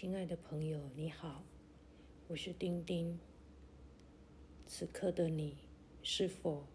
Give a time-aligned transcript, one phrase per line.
[0.00, 1.42] 亲爱的朋友，你好，
[2.28, 3.18] 我是丁丁。
[4.64, 5.56] 此刻的你，
[6.04, 6.68] 是否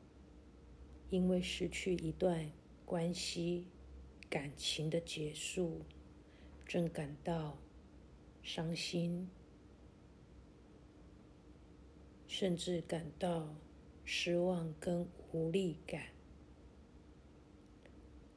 [1.09, 2.51] 因为失去一段
[2.85, 3.69] 关系、
[4.29, 5.83] 感情的结束，
[6.65, 7.57] 正感到
[8.41, 9.29] 伤心，
[12.27, 13.55] 甚至感到
[14.03, 16.07] 失望跟无力感？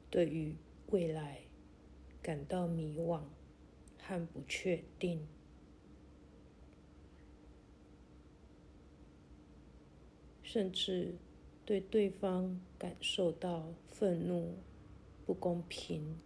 [0.09, 0.55] 对于
[0.91, 1.41] 未来
[2.21, 3.21] 感到迷惘？
[4.07, 5.27] 和不确定，
[10.41, 11.15] 甚至
[11.65, 14.59] 对对方感受到愤怒、
[15.25, 16.17] 不公平，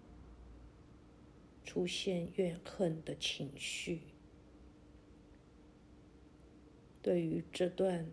[1.66, 4.02] 出现怨恨的情绪。
[7.02, 8.06] 对于这段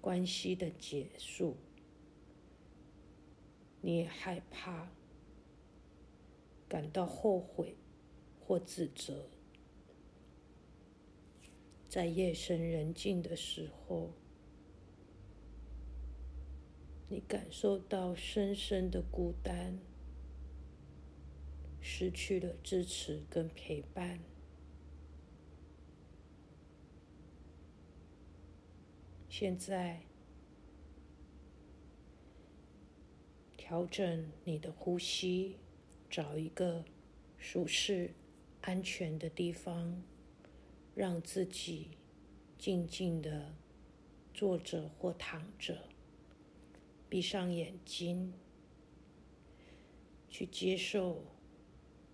[0.00, 1.56] 关系的结束，
[3.80, 4.92] 你害怕，
[6.68, 7.74] 感到后悔。
[8.46, 9.26] 或自责，
[11.88, 14.10] 在夜深人静的时候，
[17.08, 19.78] 你感受到深深的孤单，
[21.80, 24.20] 失去了支持跟陪伴。
[29.30, 30.02] 现在，
[33.56, 35.56] 调整你的呼吸，
[36.10, 36.84] 找一个
[37.38, 38.10] 舒适。
[38.66, 40.02] 安全的地方，
[40.94, 41.90] 让自己
[42.58, 43.54] 静静的
[44.32, 45.90] 坐着或躺着，
[47.10, 48.32] 闭上眼睛，
[50.30, 51.24] 去接受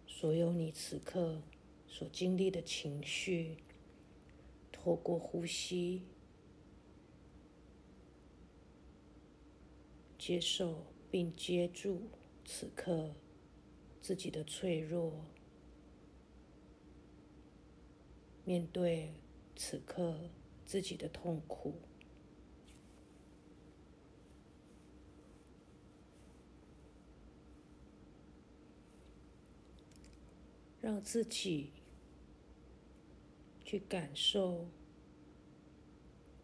[0.09, 1.41] 所有你此刻
[1.87, 3.59] 所经历的情绪，
[4.73, 6.03] 透过呼吸
[10.19, 12.09] 接受并接住
[12.45, 13.15] 此刻
[14.03, 15.25] 自己的脆弱。
[18.51, 19.15] 面对
[19.55, 20.29] 此刻
[20.67, 21.73] 自己的痛苦，
[30.81, 31.71] 让自己
[33.65, 34.67] 去感受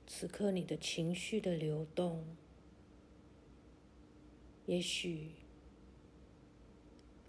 [0.06, 2.36] 此刻你的情绪的流动。
[4.66, 5.32] 也许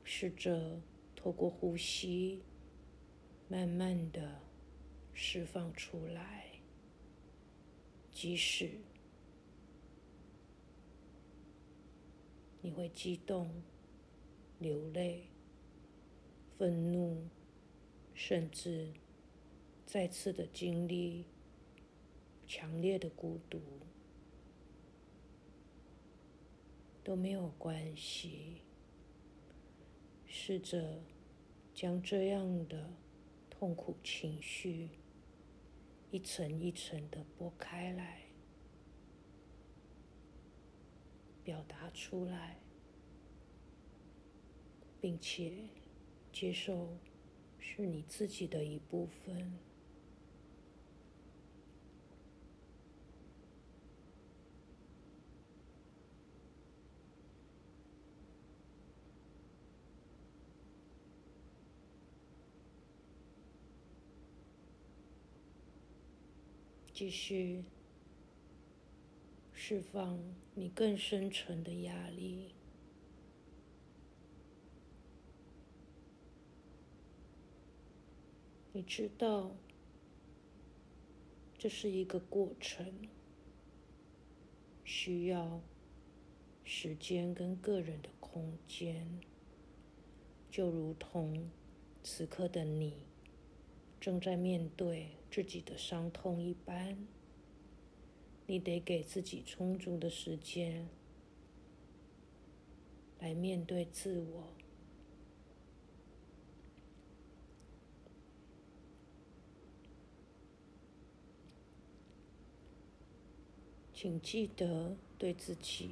[0.04, 0.80] 试着
[1.16, 2.44] 透过呼吸，
[3.50, 4.47] 慢慢的。
[5.20, 6.60] 释放出来，
[8.12, 8.70] 即使
[12.62, 13.50] 你会激动、
[14.60, 15.24] 流泪、
[16.56, 17.28] 愤怒，
[18.14, 18.94] 甚至
[19.88, 21.26] 再次的经历
[22.46, 23.60] 强烈的孤独，
[27.04, 28.62] 都没有关系。
[30.28, 31.02] 试着
[31.74, 32.92] 将这样的
[33.50, 34.90] 痛苦情绪。
[36.10, 38.22] 一层一层的剥开来，
[41.44, 42.60] 表达出来，
[45.02, 45.70] 并且
[46.32, 46.98] 接受
[47.60, 49.60] 是你自己的一部分。
[66.98, 67.64] 继续
[69.54, 70.20] 释放
[70.56, 72.56] 你更深沉的压力。
[78.74, 79.52] 你知道，
[81.56, 82.92] 这是一个过程，
[84.84, 85.62] 需要
[86.64, 89.22] 时间跟个人的空间，
[90.50, 91.52] 就如同
[92.02, 93.06] 此刻的你。
[94.00, 96.98] 正在面对自己的伤痛一般，
[98.46, 100.88] 你得给自己充足的时间
[103.20, 104.44] 来面对自我。
[113.94, 115.90] 请记得对自己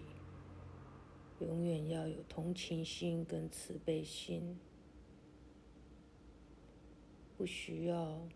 [1.39, 4.59] 永远要有同情心跟慈悲心。
[7.37, 8.27] 不需要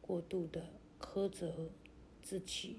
[0.00, 1.70] 过度的苛责
[2.22, 2.78] 自己，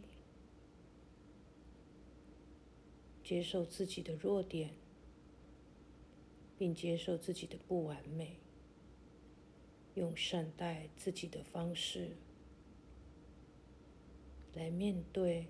[3.24, 4.72] 接受自己的弱点，
[6.58, 8.38] 并接受自己的不完美，
[9.96, 12.12] 用善待自己的方式
[14.54, 15.48] 来面对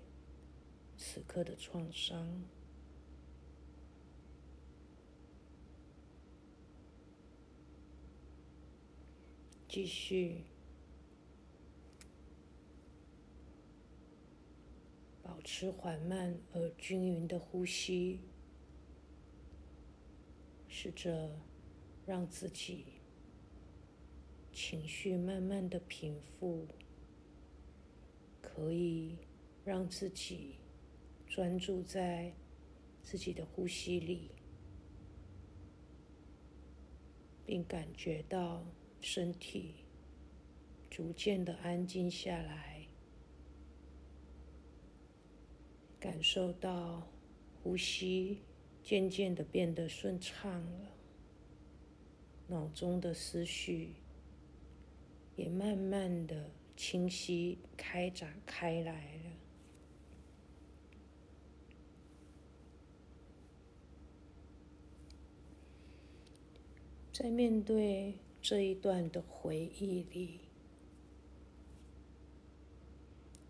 [0.96, 2.42] 此刻的创伤。
[9.76, 10.40] 继续。
[15.22, 18.20] 保持缓慢而均匀的呼吸
[20.66, 21.30] 试着
[22.06, 22.86] 让自己
[24.50, 26.66] 情绪慢慢的平复
[28.40, 29.18] 可以
[29.62, 30.54] 让自己
[31.26, 32.32] 专注在
[33.02, 34.30] 自己的呼吸里
[37.44, 38.64] 并感觉到
[39.08, 39.72] 身体
[40.90, 42.88] 逐渐的安静下来。
[46.00, 47.06] 感受到
[47.62, 48.40] 呼吸
[48.82, 50.90] 渐渐的变得顺畅了，
[52.48, 53.94] 脑中的思绪
[55.36, 59.30] 也慢慢的清晰开展开来了。
[67.12, 68.18] 在面对
[68.48, 70.38] 这一段的回忆里，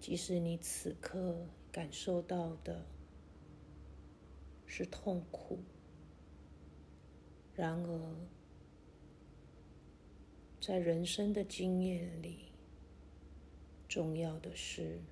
[0.00, 1.37] 即使你此刻。
[1.70, 2.87] 感受到的
[4.64, 5.58] 是痛苦，
[7.54, 8.16] 然而，
[10.58, 12.46] 在人生的经验里，
[13.87, 15.02] 重要的是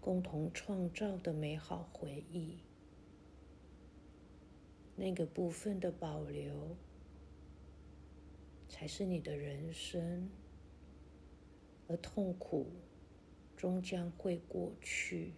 [0.00, 2.58] 共同创造的美好回忆。
[4.96, 6.76] 那个部分的保留，
[8.68, 10.28] 才是你的人生，
[11.88, 12.66] 而痛苦
[13.56, 15.34] 终将会过去。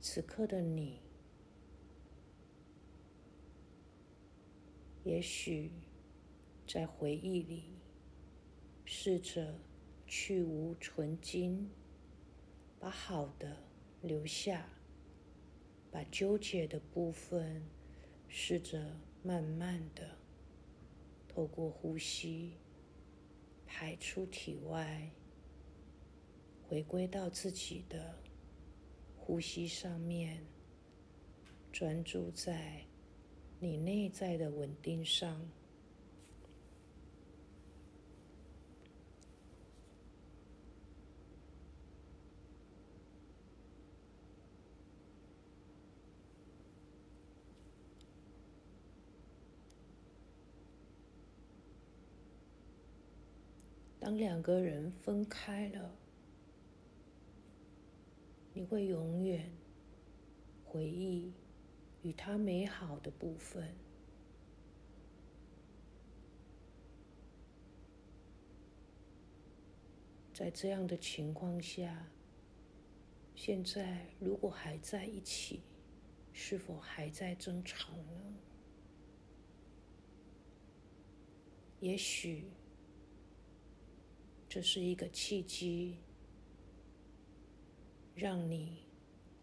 [0.00, 1.00] 此刻的你，
[5.04, 5.70] 也许
[6.66, 7.64] 在回忆里
[8.84, 9.60] 试着
[10.06, 11.70] 去无存精，
[12.78, 13.56] 把好的
[14.00, 14.66] 留下，
[15.90, 17.62] 把纠结的部分
[18.26, 20.16] 试着慢慢的
[21.32, 22.54] 透过呼吸
[23.64, 25.08] 排出体外，
[26.68, 28.18] 回归到自己的。
[29.16, 30.44] 呼吸上面，
[31.70, 32.84] 专注在
[33.60, 35.48] 你内在的稳定上。
[54.00, 55.94] 当两个人分开了。
[58.52, 59.48] 你会永远
[60.64, 61.32] 回忆
[62.02, 63.72] 与他美好的部分，
[70.34, 72.08] 在这样的情况下，
[73.36, 75.60] 现在如果还在一起，
[76.32, 78.34] 是否还在争吵呢？
[81.78, 82.46] 也许
[84.50, 85.96] 这是一个契机。
[88.16, 88.82] 让你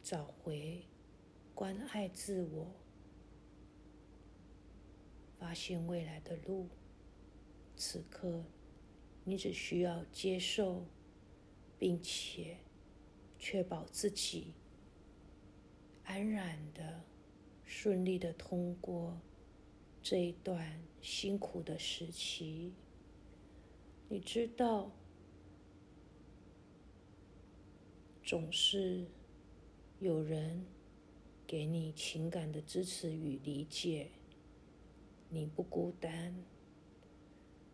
[0.04, 0.86] 找回
[1.56, 2.68] 关爱自我、
[5.40, 6.68] 发现未来的路。
[7.76, 8.44] 此刻，
[9.24, 10.86] 你只需要接受，
[11.80, 12.58] 并且
[13.40, 14.54] 确保自己
[16.04, 17.02] 安然的、
[17.66, 19.20] 顺利的通过
[20.04, 22.74] 这一段辛苦的时期。
[24.10, 24.92] 你知道。
[28.24, 29.06] 总是
[30.00, 30.66] 有人
[31.46, 34.10] 给你情感的支持与理解，
[35.30, 36.36] 你不孤单。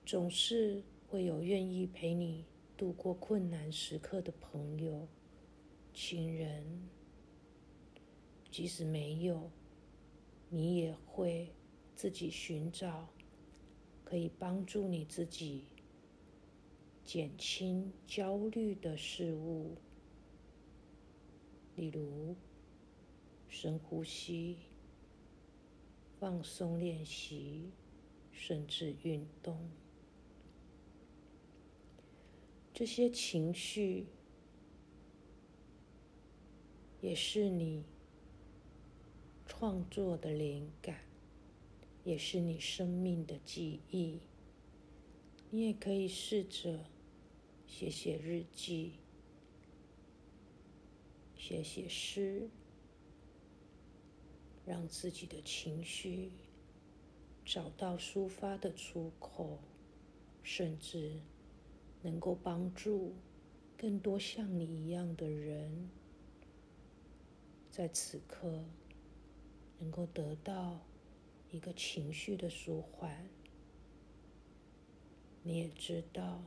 [0.05, 2.45] 总是会有愿意陪你
[2.77, 5.07] 度过困难时刻的朋友、
[5.91, 6.87] 亲人。
[8.51, 9.49] 即使没有，
[10.49, 11.51] 你也会
[11.95, 13.09] 自己寻找
[14.03, 15.65] 可以帮助你自己
[17.05, 19.75] 减轻焦虑的事物。
[21.75, 22.35] 例如，
[23.47, 24.57] 深呼吸、
[26.19, 27.71] 放松练习，
[28.31, 29.57] 甚至运动，
[32.73, 34.05] 这些情绪
[37.01, 37.83] 也是你
[39.45, 41.01] 创作的灵感，
[42.03, 44.19] 也是你生命的记忆。
[45.49, 46.85] 你也可以试着
[47.75, 48.93] 写写日记。
[51.35, 52.47] 写写诗，
[54.63, 56.31] 让自己的情绪
[57.43, 59.57] 找到抒发的出口，
[60.43, 61.19] 甚至
[62.03, 63.15] 能够帮助
[63.75, 65.89] 更多像你一样的人，
[67.71, 68.63] 在此刻
[69.79, 70.79] 能够得到
[71.49, 73.27] 一个情绪的舒缓。
[75.41, 76.41] 你也知道，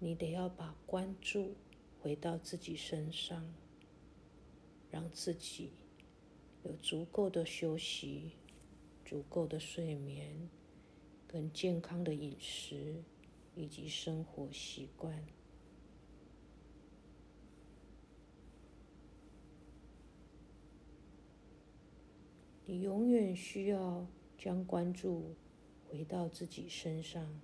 [0.00, 1.54] 你得要把关注。
[2.02, 3.44] 回到自己身上，
[4.90, 5.70] 让自己
[6.64, 8.30] 有足够的休息、
[9.04, 10.48] 足够的睡眠、
[11.28, 13.02] 跟健康的饮食
[13.54, 15.22] 以及生活习惯。
[22.64, 24.06] 你永远需要
[24.38, 25.34] 将关注
[25.86, 27.38] 回到自己身上。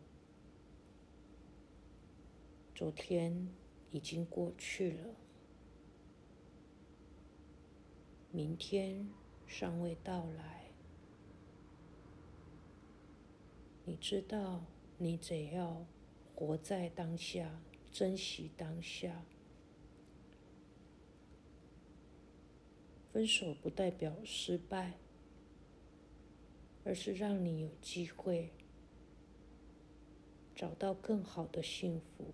[2.77, 3.49] 昨天
[3.91, 5.15] 已经过去了，
[8.31, 9.09] 明天
[9.47, 10.67] 尚未到来。
[13.87, 14.63] 你知道，
[14.99, 15.87] 你只要
[16.35, 19.25] 活在当下，珍惜当下。
[23.11, 24.99] 分手不代表失败。
[26.85, 28.53] 而是让你有机会
[30.55, 32.33] 找到更好的幸福。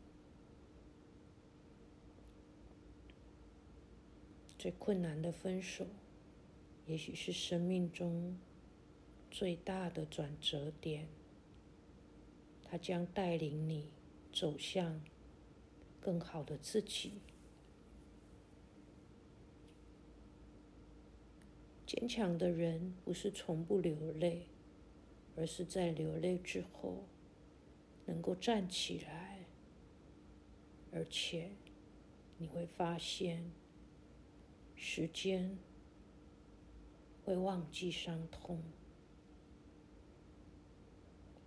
[4.63, 5.85] 最困难的分手，
[6.87, 8.39] 也许是生命中
[9.29, 11.09] 最大的转折点。
[12.63, 13.89] 它将带领你
[14.33, 15.03] 走向
[16.01, 17.15] 更好的自己。
[21.85, 24.47] 坚强的人不是从不流泪，
[25.35, 27.03] 而是在流泪之后
[28.07, 29.45] 能够站起来，
[30.93, 31.51] 而且
[32.39, 33.51] 你会发现，
[34.85, 35.57] 时间
[37.25, 38.61] 会忘记伤痛，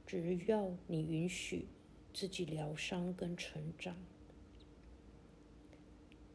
[0.08, 1.68] 只要你允许
[2.14, 3.98] 自己疗伤跟成长，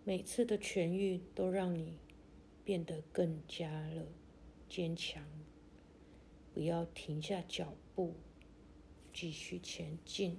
[0.05, 1.97] 每次的痊愈都让你。
[2.63, 4.07] 变得更加了
[4.69, 5.25] 坚强，
[6.55, 8.15] 不要停下脚步，
[9.13, 10.39] 继续前进。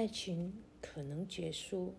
[0.00, 1.94] 爱情可能结束，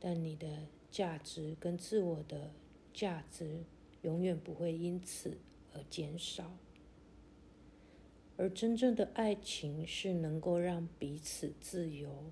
[0.00, 2.50] 但你的价值跟自我的
[2.92, 3.62] 价值
[4.02, 5.38] 永远不会因此
[5.72, 6.50] 而减少。
[8.36, 12.24] 而真正的爱情是能够让彼此自由，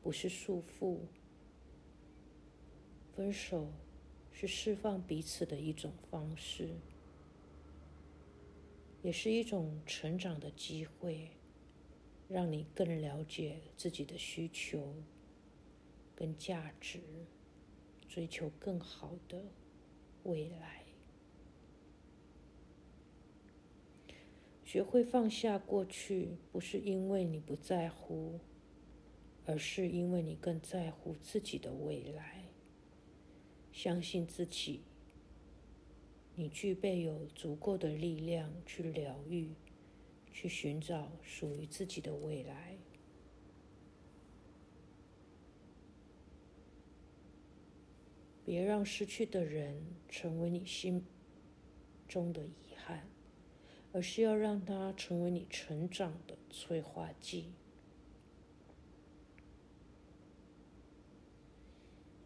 [0.00, 0.98] 不是束缚。
[3.16, 3.66] 分手
[4.30, 6.68] 是释放彼此的一种方式，
[9.02, 11.30] 也是一种成长的机会，
[12.28, 14.94] 让你更了解自己的需求
[16.14, 17.00] 跟价值，
[18.06, 19.42] 追求更好的
[20.24, 20.84] 未来。
[24.64, 28.38] 学会放下过去，不是因为你不在乎，
[29.46, 32.44] 而是因为你更在乎自己的未来。
[33.72, 34.82] 相信自己，
[36.34, 39.54] 你具备有足够的力量去疗愈，
[40.40, 42.78] 去寻找属于自己的未来。
[48.44, 51.04] 别让失去的人成为你心
[52.06, 53.08] 中的遗憾。
[53.90, 57.50] 而是要让它成为你成长的催化剂。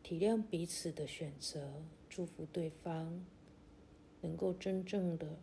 [0.03, 3.25] 体谅彼此的选择，祝福对方
[4.21, 5.39] 能够真正的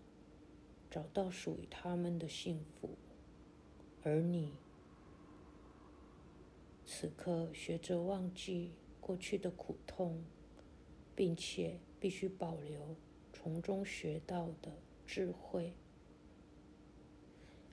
[0.89, 2.98] 找到属于他们的幸福，
[4.03, 4.53] 而你
[6.86, 10.24] 此刻学着忘记过去的苦痛，
[11.15, 12.96] 并且必须保留
[13.31, 14.72] 从中学到的
[15.05, 15.74] 智慧。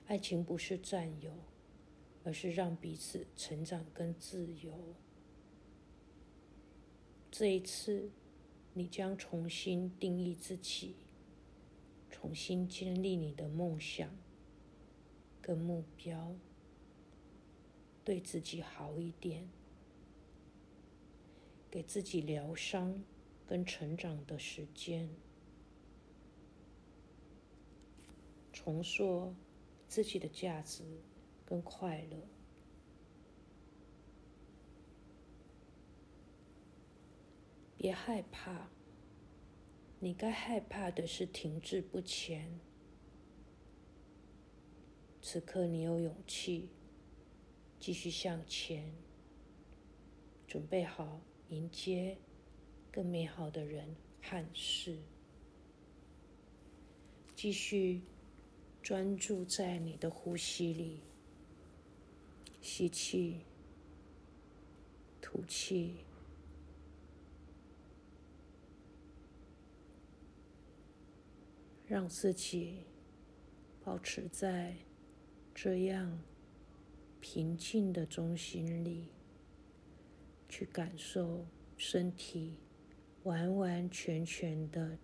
[0.05, 1.33] 爱情不是占有，
[2.23, 4.93] 而是让彼此成长跟自由。
[7.31, 8.11] 这一次，
[8.73, 10.95] 你将重新定义自己，
[12.19, 14.09] 重新建立你的梦想
[15.39, 16.35] 跟目标，
[18.03, 19.47] 对自己好一点，
[21.69, 23.03] 给自己疗伤
[23.45, 25.07] 跟成长的时间，
[28.51, 29.35] 重塑。
[29.87, 30.83] 自己的价值
[31.45, 32.17] 跟快乐，
[37.77, 38.69] 别害怕。
[39.99, 42.59] 你该害怕的是停滞不前。
[45.21, 46.69] 此刻你有勇气
[47.79, 48.93] 继续向前，
[50.47, 52.17] 准备好迎接
[52.91, 54.97] 更美好的人和事，
[57.35, 58.01] 继续。
[58.79, 61.01] 专注在你的呼吸里，
[62.61, 63.41] 吸气，
[65.19, 65.95] 吐气，
[71.87, 72.83] 让自己
[73.81, 74.75] 保持在
[75.55, 76.19] 这样
[77.21, 79.07] 平静的中心里，
[80.49, 81.45] 去感受
[81.77, 82.57] 身体
[83.23, 84.97] 完完全全的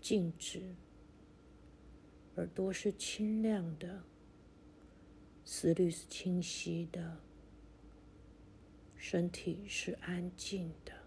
[0.00, 0.74] 静止，
[2.36, 4.02] 耳朵是清亮的，
[5.44, 7.18] 思虑是清晰的，
[8.96, 11.01] 身体是安静的。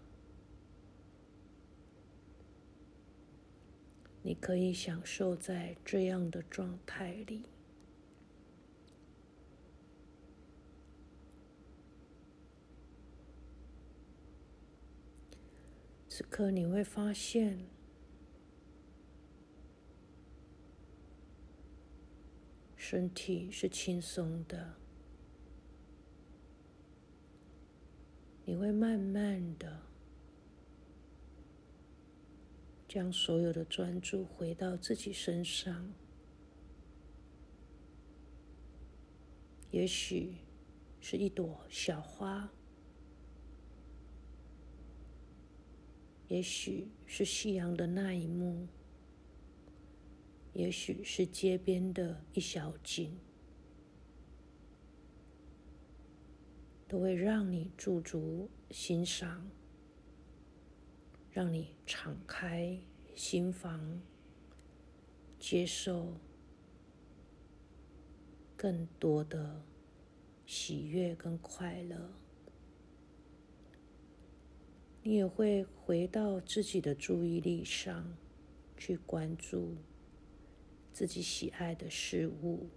[4.26, 7.48] 你可以享受在这样的状态里。
[16.08, 17.68] 此刻你会发现，
[22.74, 24.74] 身体是轻松的。
[28.44, 29.82] 你会慢慢的。
[32.88, 35.92] 将所有的专注回到自己身上，
[39.70, 40.36] 也许
[41.00, 42.50] 是一朵小花，
[46.28, 48.66] 也许是夕阳的那一幕，
[50.52, 53.18] 也许是街边的一小景，
[56.88, 59.50] 都会让你驻足欣赏。
[61.36, 62.80] 让你敞开
[63.14, 64.00] 心房，
[65.38, 66.14] 接受
[68.56, 69.62] 更多的
[70.46, 72.10] 喜悦跟快乐。
[75.02, 78.16] 你也会回到自己的注意力上，
[78.78, 79.76] 去关注
[80.90, 82.70] 自己喜爱的事物，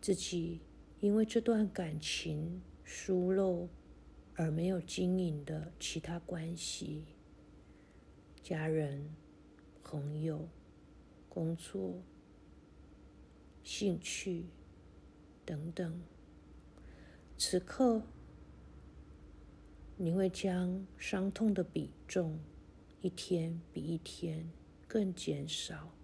[0.00, 0.58] 自己
[0.98, 3.68] 因为这段感情疏漏。
[4.36, 7.04] 而没有经营的其他关系，
[8.42, 9.08] 家人、
[9.82, 10.48] 朋友、
[11.28, 12.02] 工作、
[13.62, 14.46] 兴趣
[15.44, 16.00] 等等，
[17.38, 18.02] 此刻
[19.96, 22.36] 你会将伤痛的比重
[23.00, 24.50] 一天比一天
[24.88, 25.94] 更减少，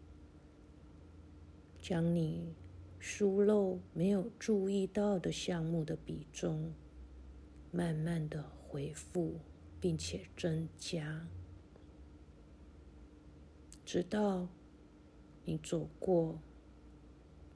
[1.80, 2.54] 将你
[3.00, 6.72] 疏漏没有注意到的项目的比重。
[7.72, 9.38] 慢慢的恢复，
[9.80, 11.26] 并且增加，
[13.84, 14.48] 直到
[15.44, 16.40] 你走过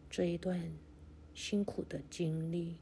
[0.09, 0.73] 这一段
[1.35, 2.77] 辛苦的经历。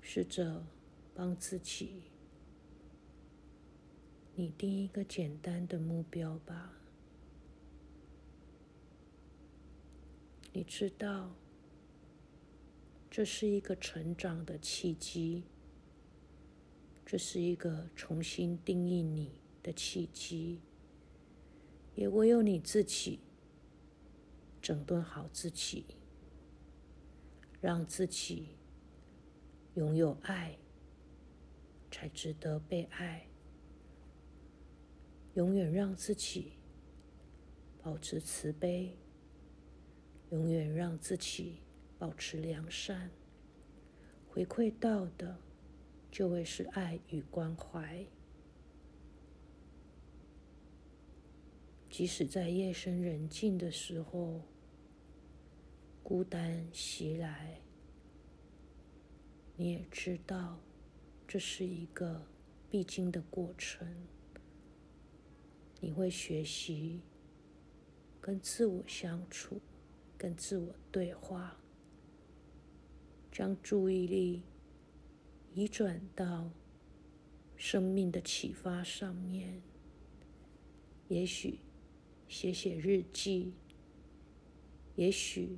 [0.00, 0.64] 试着
[1.14, 2.04] 帮自己
[4.34, 6.72] 拟定一个简单的目标吧。
[10.54, 11.30] 你知道。
[13.18, 15.42] 这是一个成长的契机，
[17.04, 20.60] 这是一个重新定义你的契机，
[21.96, 23.18] 也唯有你自己
[24.62, 25.84] 整顿好自己，
[27.60, 28.50] 让自己
[29.74, 30.56] 拥有爱，
[31.90, 33.26] 才值得被爱。
[35.34, 36.52] 永远让自己
[37.82, 38.96] 保持慈悲，
[40.30, 41.56] 永远让自己。
[41.98, 43.10] 保持良善，
[44.28, 45.36] 回馈到的
[46.10, 48.06] 就会是爱与关怀。
[51.90, 54.42] 即使在夜深人静的时候，
[56.04, 57.60] 孤单袭来，
[59.56, 60.60] 你也知道
[61.26, 62.24] 这是一个
[62.70, 63.88] 必经的过程。
[65.80, 67.00] 你会学习
[68.20, 69.60] 跟自我相处，
[70.16, 71.56] 跟自我对话。
[73.38, 74.42] 将注意力
[75.54, 76.50] 移转到
[77.54, 79.62] 生命的启发上面，
[81.06, 81.60] 也许
[82.26, 83.52] 写写日记，
[84.96, 85.56] 也许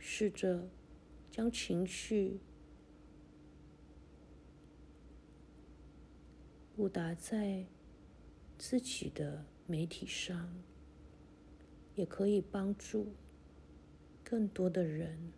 [0.00, 0.68] 试着
[1.30, 2.40] 将情绪
[6.74, 7.64] 布达在
[8.58, 10.52] 自己的媒体上，
[11.94, 13.14] 也可以帮助
[14.24, 15.32] 更多的人。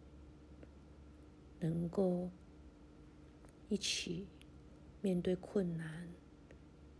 [1.65, 2.31] 能够
[3.71, 4.27] 一起
[5.01, 6.07] 面对困难，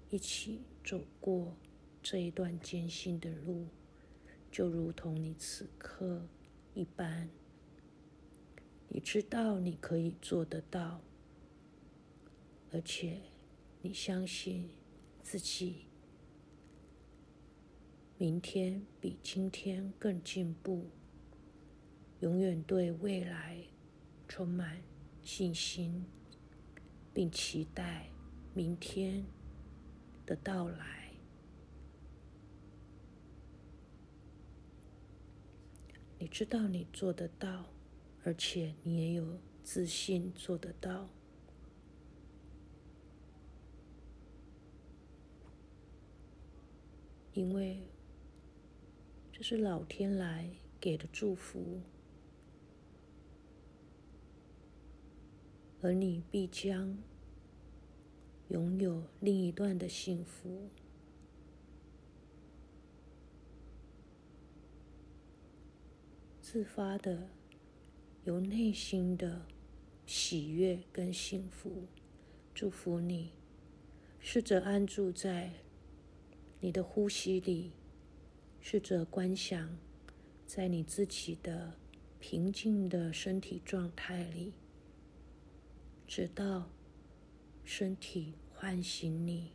[0.09, 1.55] 一起走过
[2.03, 3.67] 这一段艰辛的路，
[4.51, 6.27] 就如同你此刻
[6.73, 7.29] 一般。
[8.89, 11.03] 你知道你可以做得到，
[12.73, 13.21] 而且
[13.83, 14.71] 你相信
[15.23, 15.89] 自己，
[18.17, 20.87] 明天比今天更进步，
[22.21, 23.59] 永远对未来。
[24.29, 24.83] 充满
[25.23, 26.05] 信心，
[27.13, 28.09] 并期待
[28.53, 29.25] 明天
[30.27, 31.13] 的到来。
[36.19, 37.67] 你知道你做得到，
[38.25, 41.09] 而且你也有自信做得到，
[47.35, 47.83] 因为
[49.33, 50.49] 这是老天来
[50.81, 51.83] 给的祝福，
[55.85, 56.97] 而你必将
[58.49, 60.71] 拥有另一段的幸福。
[66.41, 67.29] 自发的，
[68.25, 69.45] 由内心的
[70.07, 71.87] 喜悦跟幸福，
[72.55, 73.33] 祝福你。
[74.19, 75.53] 试着安住在
[76.61, 77.73] 你的呼吸里，
[78.59, 79.77] 试着观想
[80.47, 81.75] 在你自己的
[82.19, 84.55] 平静的身体状态里，
[86.07, 86.71] 直到
[87.65, 89.53] 身体唤醒你。